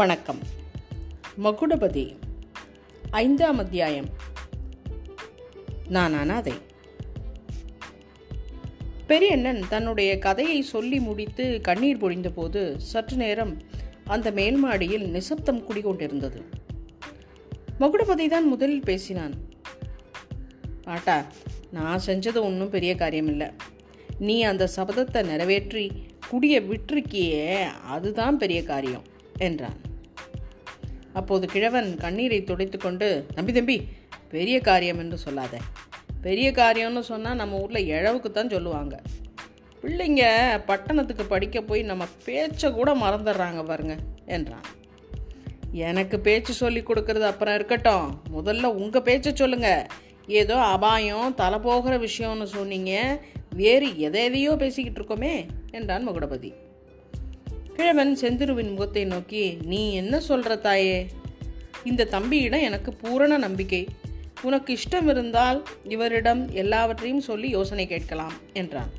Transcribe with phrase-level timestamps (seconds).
[0.00, 0.38] வணக்கம்.
[1.44, 2.16] மகுடபதி
[3.10, 4.08] ஐந்தாம் அத்தியாயம்.
[5.88, 6.52] நான் அனாதை.
[9.06, 13.62] பெரியண்ணன் தன்னுடைய கதையை சொல்லி முடித்து கண்ணீர் பொழிந்தபோது சற்று நேரம்
[14.04, 16.42] அந்த மேல்மாடியில் நிசப்தம் குடிகொண்டிருந்தது.
[17.80, 19.34] மகுடபதி தான் முதலில் பேசினான்.
[20.82, 21.24] பாட்டா
[21.70, 23.50] நான் செஞ்சது ஒன்றும் பெரிய காரியம் இல்லை
[24.18, 25.92] நீ அந்த சபதத்தை நிறைவேற்றி
[26.30, 29.02] குடியை விட்டுருக்கியே அதுதான் பெரிய காரியம்
[29.38, 29.88] என்றான்.
[31.12, 33.76] அப்போது கிழவன் கண்ணீரை துடைத்துக்கொண்டு தம்பி தம்பி
[34.28, 35.56] பெரிய காரியம் என்று சொல்லாத.
[36.22, 39.00] பெரிய காரியம்னு சொன்னால் நம்ம ஊரில் இழவுக்கு தான் சொல்லுவாங்க.
[39.82, 40.22] பிள்ளைங்க
[40.66, 43.96] பட்டணத்துக்கு படிக்க போய் நம்ம பேச்சை கூட மறந்துடுறாங்க பாருங்க
[44.26, 44.66] என்றான்.
[45.72, 48.06] எனக்கு பேச்சு சொல்லி கொடுக்கறது அப்புறம் இருக்கட்டும்.
[48.36, 49.86] முதல்ல உங்கள் பேச்சை சொல்லுங்க.
[50.26, 53.20] ஏதோ அபாயம் தலை போகிற விஷயம்னு சொன்னீங்க.
[53.54, 56.52] வேறு எதை எதையோ பேசிக்கிட்டு இருக்கோமே என்றான் மகுடபதி.
[57.76, 60.98] கிழவன் செந்திருவின் முகத்தை நோக்கி நீ என்ன சொல்ற தாயே?
[61.84, 63.82] இந்த தம்பியிடம் எனக்கு பூரண நம்பிக்கை.
[64.42, 65.58] உனக்கு இஷ்டம் இருந்தால்
[65.94, 68.90] இவரிடம் எல்லாவற்றையும் சொல்லி யோசனை கேட்கலாம் என்றான்.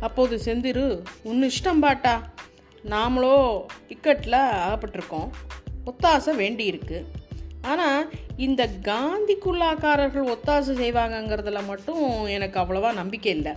[0.00, 0.86] அப்போது செந்திரு
[1.22, 2.14] உன் இஷ்டம் பாட்டா?
[2.84, 3.36] நாமளோ
[3.94, 5.30] இக்கட்டில் ஆகப்பட்டிருக்கோம்
[5.90, 6.98] ஒத்தாசை வேண்டி இருக்கு
[7.72, 8.02] ஆனால்
[8.36, 12.02] இந்த காந்திக்குள்ளாக்காரர்கள் ஒத்தாசை செய்வாங்கங்கிறதுல மட்டும்
[12.36, 13.54] எனக்கு அவ்வளவா நம்பிக்கை இல்லை.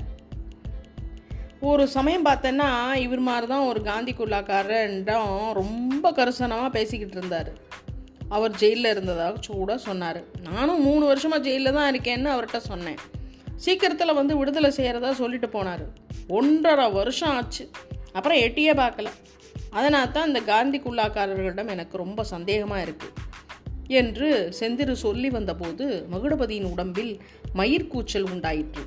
[1.59, 7.49] ஒரு சமயம் பார்த்தேன்னா இவர் மாதிரி தான் ஒரு காந்தி குல்லாக்காரன்றம் ரொம்ப கரிசனமாக பேசிக்கிட்டு இருந்தார்.
[8.29, 10.19] அவர் ஜெயிலில் இருந்ததாக சூட சொன்னார்.
[10.49, 12.99] நானும் மூணு வருஷமாக ஜெயிலில் தான் இருக்கேன்னு அவர்கிட்ட சொன்னேன்.
[13.65, 15.85] சீக்கிரத்தில் வந்து விடுதலை செய்கிறதா சொல்லிட்டு போனார்.
[16.39, 17.65] ஒன்றரை வருஷம் ஆச்சு.
[18.13, 19.11] அப்புறம் எட்டியே பார்க்கல.
[19.71, 23.25] அதனால் தான் இந்த காந்தி குல்லாக்காரர்களிடம் எனக்கு ரொம்ப சந்தேகமாக இருக்குது
[23.87, 27.19] என்று செந்திரு சொல்லி வந்தபோது மகுடபதியின் உடம்பில்
[27.55, 28.85] மயிர்கூச்சல் உண்டாயிற்று.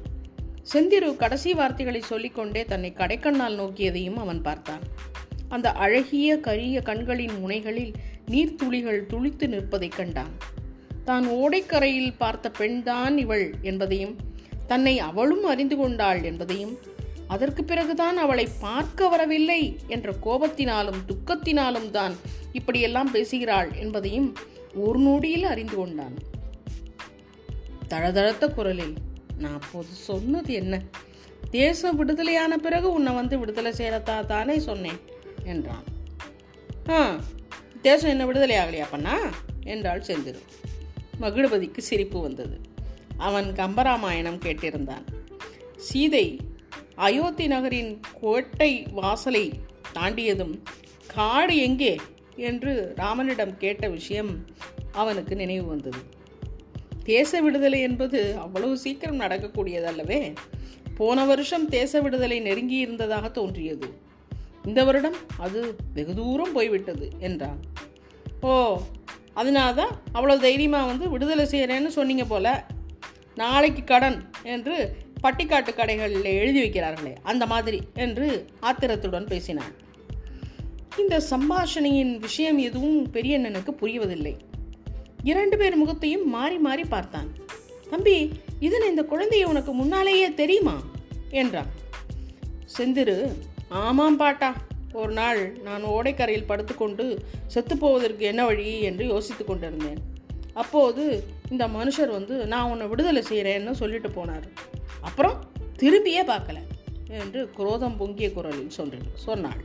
[0.64, 4.82] செந்திரு கடைசி வார்த்தைகளை சொல்லிக்கொண்டே தன்னை கடைக்கண்ணால் நோக்கியதையும் அவன் பார்த்தான்.
[5.48, 7.92] அந்த அழகிய கரிய கண்களின் முனைகளில்
[8.28, 10.34] நீர்த்துளிகள் துளித்து நிற்பதைக் கண்டான்.
[11.04, 14.16] தான் ஓடைக்கரையில் பார்த்த பெண்தான் இவள் என்பதையும்
[14.66, 16.78] தன்னை அவளும் அறிந்து கொண்டாள் என்பதையும்
[17.26, 22.16] அதற்கு பிறகுதான் அவளை பார்க்க வரவில்லை என்ற கோபத்தினாலும் துக்கத்தினாலும் தான்
[22.52, 24.36] இப்படியெல்லாம் பேசுகிறாள் என்பதையும்
[24.74, 26.16] ஒரு நொடியில் அறிந்து கொண்டான்.
[27.88, 28.96] தழதழத்த குரலில்
[29.40, 30.74] நான் அப்போது சொன்னது என்ன?
[31.50, 35.00] தேசம் விடுதலையான பிறகு உன்னை வந்து விடுதலை செய்யறதா தானே சொன்னேன்
[35.44, 35.86] என்றான்.
[36.88, 36.98] ஆ
[37.82, 39.16] தேசம் என்ன விடுதலை ஆகலையா பண்ணா
[39.64, 40.40] என்றாள் செந்திரு
[41.20, 42.60] மகிழ்பதிக்கு சிரிப்பு வந்தது.
[43.16, 45.06] அவன் கம்பராமாயணம் கேட்டிருந்தான்.
[45.76, 46.26] சீதை
[46.94, 49.44] அயோத்தி நகரின் கோட்டை வாசலை
[49.94, 50.54] தாண்டியதும்
[51.06, 51.94] காடு எங்கே?
[52.36, 54.32] என்று ராமனிடம் கேட்ட விஷயம்
[54.92, 56.00] அவனுக்கு நினைவு வந்தது.
[57.12, 60.20] தேச விடுதலை என்பது அவ்வளவு சீக்கிரம் நடக்கக்கூடியதல்லவே.
[60.98, 63.88] போன வருஷம் தேச விடுதலை நெருங்கி இருந்ததாக தோன்றியது.
[64.68, 65.60] இந்த வருடம் அது
[65.96, 67.60] வெகு தூரம் போய்விட்டது என்றான்.
[68.48, 68.50] ஓ
[69.40, 72.46] அதனால தான் அவ்வளோ தைரியமாக வந்து விடுதலை செய்கிறேன்னு சொன்னீங்க போல.
[73.42, 74.18] நாளைக்கு கடன்
[74.54, 74.76] என்று
[75.24, 78.26] பட்டிக்காட்டு கடைகளில் எழுதி வைக்கிறார்களே அந்த மாதிரி என்று
[78.68, 79.74] ஆத்திரத்துடன் பேசினான்.
[81.02, 84.34] இந்த சம்பாஷணையின் விஷயம் எதுவும் பெரியண்ணனுக்கு புரிவதில்லை.
[85.22, 87.36] இரண்டு பேர் முகத்தையும் மாறி மாறி பார்த்தான்.
[87.90, 90.82] தம்பி இதன் இந்த குழந்தையை உனக்கு முன்னாலேயே தெரியுமா?
[91.30, 91.66] என்றான்.
[92.78, 93.32] செந்திரு
[93.68, 94.56] ஆமாம் பாட்டா.
[94.92, 98.80] ஒரு நாள் நான் ஓடைக்கரையில் படுத்துக்கொண்டு செத்துப்போவதற்கு என்ன வழி?
[98.80, 99.98] என்று யோசித்து கொண்டிருந்தேன்.
[100.54, 104.48] அப்போது இந்த மனுஷர் வந்து நான் உன்னை விடுதலை செய்கிறேன்னு சொல்லிட்டு போனார்.
[105.00, 105.44] அப்புறம்
[105.78, 106.56] திரும்பியே பார்க்கல
[107.08, 109.64] என்று குரோதம் பொங்கிய குரலில் சொன்னேன் சொன்னாள்.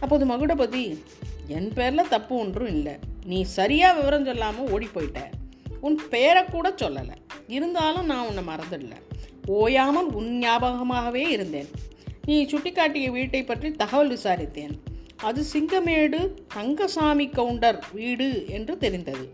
[0.00, 0.98] அப்போது மகுடபதி
[1.46, 2.92] என் பேரில் தப்பு ஒன்றும் இல்லை.
[3.30, 5.20] நீ சரியாக விவரம் சொல்லாமல் ஓடி போயிட்ட
[5.86, 7.16] உன் பெயரை கூட சொல்லலை.
[7.56, 8.94] இருந்தாலும் நான் உன்னை மறந்துடல.
[9.58, 11.68] ஓயாமல் உன் ஞாபகமாகவே இருந்தேன்.
[12.26, 14.74] நீ சுட்டிக்காட்டிய வீட்டை பற்றி தகவல் விசாரித்தேன்.
[15.28, 16.18] அது சிங்கமேடு
[16.54, 19.26] தங்கசாமி கவுண்டர் வீடு என்று தெரிந்தது.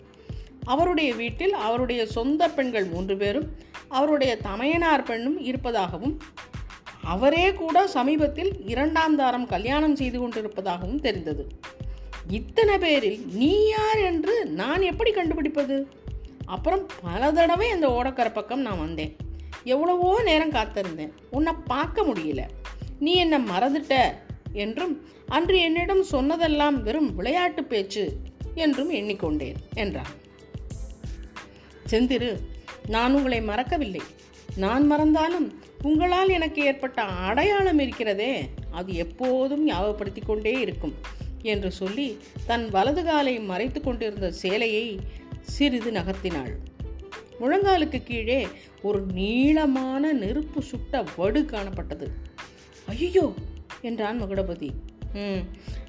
[0.64, 3.48] அவருடைய வீட்டில் அவருடைய சொந்த பெண்கள் மூன்று பேரும்
[3.88, 6.14] அவருடைய தமையனார் பெண்ணும் இருப்பதாகவும்
[7.14, 11.44] அவரே கூட சமீபத்தில் இரண்டாம் தாரம் கல்யாணம் செய்து கொண்டிருப்பதாகவும் தெரிந்தது.
[12.28, 15.88] இத்தனை பேரில் நீ யார் என்று நான் எப்படி கண்டுபிடிப்பது?
[16.44, 19.16] அப்புறம் பல தடவை அந்த ஓடக்கரை பக்கம் நான் வந்தேன்.
[19.64, 21.12] எவ்வளவோ நேரம் காத்திருந்தேன்.
[21.30, 22.42] உன்னை பார்க்க முடியல.
[22.98, 24.12] நீ என்னை மறந்துட்ட
[24.52, 28.16] என்றும் அன்று என்னிடம் சொன்னதெல்லாம் வெறும் விளையாட்டு பேச்சு
[28.54, 30.12] என்றும் எண்ணிக்கொண்டேன் என்றான்.
[31.90, 32.40] செந்திரு
[32.86, 34.00] நான் உங்களை மறக்கவில்லை.
[34.56, 40.94] நான் மறந்தாலும் உங்களால் எனக்கு ஏற்பட்ட அடையாளம் இருக்கிறதே அது எப்போதும் ஞாபகப்படுத்தி கொண்டே இருக்கும்.
[41.44, 42.08] என்று சொல்லி
[42.46, 44.86] தன் வலது காலை மறைத்து கொண்டிருந்த சேலையை
[45.40, 46.54] சிறிது நகர்த்தினாள்.
[47.40, 48.40] முழங்காலுக்கு கீழே
[48.82, 52.06] ஒரு நீளமான நெருப்பு சுட்ட வடு காணப்பட்டது.
[52.86, 53.26] ஐயோ
[53.80, 54.70] என்றான் மகுடபதி.
[55.12, 55.42] ம்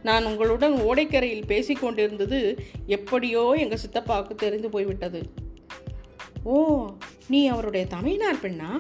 [0.04, 2.40] நான் உங்களுடன் ஓடைக்கரையில் பேசிக்கொண்டிருந்தது
[2.86, 5.22] எப்படியோ எங்கள் சித்தப்பாவுக்கு தெரிந்து போய்விட்டது.
[6.44, 6.56] ஓ
[7.28, 8.72] நீ அவருடைய தமிழ்நாடு பெண்ணா?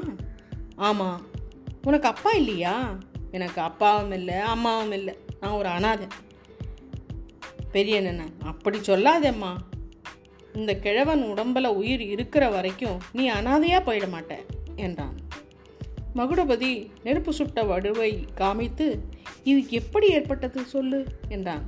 [0.75, 1.21] ஆமாம்
[1.83, 2.75] உனக்கு அப்பா இல்லையா?
[3.31, 5.13] எனக்கு அப்பாவும் இல்லை அம்மாவும் இல்லை.
[5.39, 6.07] நான் ஒரு அனாதை.
[7.75, 9.53] பெரிய என்ன அப்படி சொல்லாதேம்மா.
[10.59, 14.33] இந்த கிழவன் உடம்பில் உயிர் இருக்கிற வரைக்கும் நீ அனாதையாக போயிட மாட்ட
[14.85, 15.15] என்றான்.
[16.19, 16.69] மகுடபதி
[17.05, 18.11] நெருப்பு சுட்ட வடுவை
[18.41, 18.87] காமித்து
[19.51, 20.99] இது எப்படி ஏற்பட்டது சொல்லு
[21.35, 21.65] என்றான்.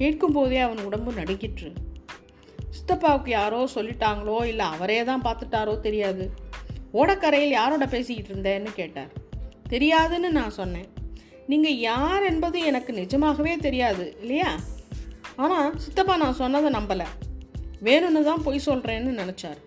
[0.00, 1.70] கேட்கும் போதே அவன் உடம்பு நடுங்கிற்று.
[2.76, 6.26] சித்தப்பாவுக்கு யாரோ சொல்லிட்டாங்களோ இல்லை அவரே தான் பார்த்துட்டாரோ தெரியாது.
[7.00, 9.12] ஓடக்கரையில் யாரோட பேசிக்கிட்டு இருந்தேன்னு கேட்டார்.
[9.74, 10.88] தெரியாதுன்னு நான் சொன்னேன்.
[11.52, 14.50] நீங்கள் யார் என்பது எனக்கு நிஜமாகவே தெரியாது இல்லையா?
[15.44, 17.06] ஆனால் சித்தப்பா நான் சொன்னதை நம்பலை.
[17.86, 19.60] வேணும்னு தான் பொய் சொல்கிறேன்னு நினச்சார்.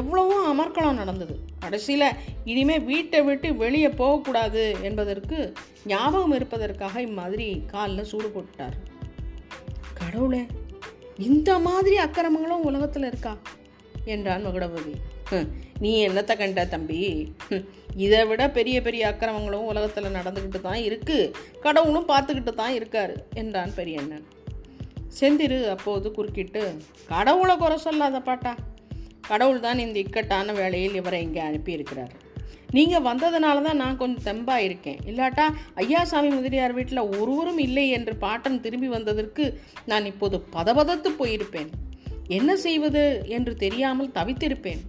[0.00, 1.34] எவ்வளவோ அமர்க்களம் நடந்தது.
[1.62, 2.16] கடைசியில்
[2.52, 5.38] இனிமே வீட்டை விட்டு வெளியே போகக்கூடாது என்பதற்கு
[5.92, 8.76] ஞாபகம் இருப்பதற்காக இம்மாதிரி காலில் சூடு போட்டார்
[10.00, 10.42] கடவுளே
[11.28, 13.34] இந்த மாதிரி அக்கிரமங்களும் உலகத்தில் இருக்கா?
[14.14, 14.94] என்றான் மகுடபதி
[15.82, 17.00] நீ என்னத்தை கண்ட தம்பி?
[18.04, 21.32] இதை விட பெரிய பெரிய அக்கிரமங்களும் உலகத்தில் நடந்துக்கிட்டு தான் இருக்குது
[21.64, 24.26] கடவுளும் பார்த்துக்கிட்டு தான் இருக்காரு என்றான் பெரியண்ணன்.
[25.20, 26.62] செந்திரு அப்போது குறுக்கிட்டு
[27.12, 28.52] கடவுளை குறை சொல்லாத பாட்டா?
[29.28, 32.12] கடவுள் தான் இந்த இக்கட்டான வேலையில் இவரை இங்கே அனுப்பியிருக்கிறார்.
[32.70, 35.00] நீங்கள் வந்ததுனால தான் நான் கொஞ்சம் தெம்பாக இருக்கேன்.
[35.06, 35.44] இல்லாட்டா
[35.76, 39.44] ஐயாசாமி முதலியார் வீட்டில் ஒருவரும் இல்லை என்று பாட்டன் திரும்பி வந்ததற்கு
[39.86, 41.70] நான் இப்போது பதபதத்து போயிருப்பேன்.
[42.28, 44.82] என்ன செய்வது என்று தெரியாமல் தவித்திருப்பேன்.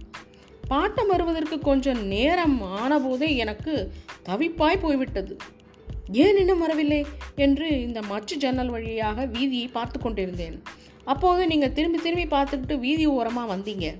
[0.68, 3.74] பாட்டம் வருவதற்கு கொஞ்சம் நேரம் ஆனபோதே எனக்கு
[4.28, 5.34] தவிப்பாய் போய்விட்டது.
[6.12, 7.06] ஏன் இன்னும் வரவில்லை?
[7.34, 10.62] என்று இந்த மச்சு ஜன்னல் வழியாக வீதியை பார்த்து கொண்டிருந்தேன்.
[11.04, 13.94] அப்போது நீங்கள் திரும்பி திரும்பி பார்த்துக்கிட்டு வீதி ஓரமாக வந்தீங்க.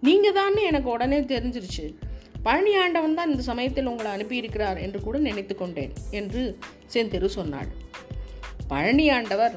[0.00, 1.94] நீங்கள் தானே எனக்கு உடனே தெரிஞ்சிருச்சு.
[2.42, 7.68] பழனி ஆண்டவன் தான் இந்த சமயத்தில் உங்களை அனுப்பியிருக்கிறார் என்று கூட நினைத்து கொண்டேன் என்று செந்திரு சொன்னாள்.
[8.68, 9.56] பழனி ஆண்டவர்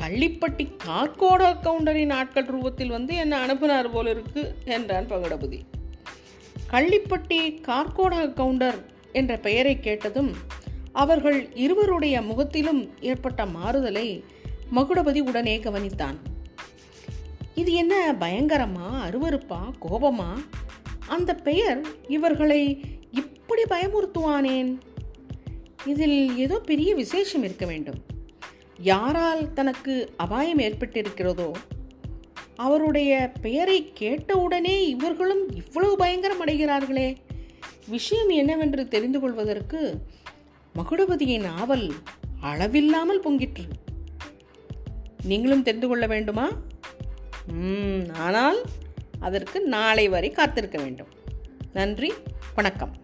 [0.00, 5.60] கள்ளிப்பட்டி கார்கோட கவுண்டரின் ஆட்கள் ரூபத்தில் வந்து என்னை அனுப்புனார் போல இருக்கு என்றான் பகடபதி.
[6.70, 10.32] கள்ளிப்பட்டி கார்கோட கவுண்டர் என்ற பெயரை கேட்டதும்
[10.92, 14.24] அவர்கள் இருவருடைய முகத்திலும் ஏற்பட்ட மாறுதலை
[14.74, 16.18] மகுடபதி உடனே கவனித்தான்.
[17.54, 20.30] இது என்ன பயங்கரமா அருவருப்பா கோபமா?
[21.06, 22.62] அந்த பெயர் இவர்களை
[23.10, 24.70] இப்படி பயமுறுத்துவானேன்?
[25.84, 28.00] இதில் ஏதோ பெரிய விசேஷம் இருக்க வேண்டும்.
[28.76, 31.50] யாரால் தனக்கு அபாயம் ஏற்பட்டிருக்கிறதோ
[32.56, 37.08] அவருடைய பெயரை கேட்டவுடனே இவர்களும் இவ்வளவு பயங்கரம் அடைகிறார்களே!
[37.86, 40.06] விஷயம் என்னவென்று தெரிந்து கொள்வதற்கு
[40.76, 41.92] மகுடபதியின் ஆவல்
[42.40, 43.68] அளவில்லாமல் பொங்கிற்று.
[45.22, 46.50] நீங்களும் தெரிந்து கொள்ள வேண்டுமா?
[48.14, 48.62] ஆனால்
[49.20, 51.08] அதற்கு நாளை வரை காத்திருக்க வேண்டும்.
[51.72, 52.12] நன்றி
[52.54, 53.03] வணக்கம்.